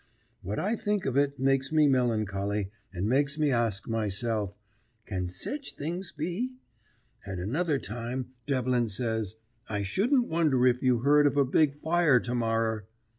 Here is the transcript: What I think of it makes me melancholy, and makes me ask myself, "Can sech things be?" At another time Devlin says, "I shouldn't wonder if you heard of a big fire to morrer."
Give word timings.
What 0.41 0.57
I 0.57 0.75
think 0.75 1.05
of 1.05 1.15
it 1.15 1.37
makes 1.37 1.71
me 1.71 1.87
melancholy, 1.87 2.71
and 2.91 3.07
makes 3.07 3.37
me 3.37 3.51
ask 3.51 3.87
myself, 3.87 4.55
"Can 5.05 5.27
sech 5.27 5.65
things 5.77 6.11
be?" 6.11 6.55
At 7.23 7.37
another 7.37 7.77
time 7.77 8.31
Devlin 8.47 8.89
says, 8.89 9.35
"I 9.69 9.83
shouldn't 9.83 10.27
wonder 10.27 10.65
if 10.65 10.81
you 10.81 11.01
heard 11.01 11.27
of 11.27 11.37
a 11.37 11.45
big 11.45 11.75
fire 11.81 12.19
to 12.19 12.33
morrer." 12.33 12.87